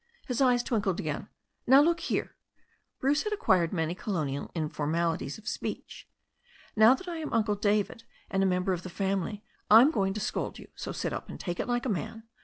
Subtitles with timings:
[0.25, 1.27] His eyes twinkled again.
[1.67, 2.35] "Now, look here"—
[2.99, 6.09] Bruce had acquired many colonial informalities of speech—
[6.75, 10.19] "now that I am Uncle David, and a member of the family, I'm going to
[10.19, 12.23] scold you, so sit up and take it like a man.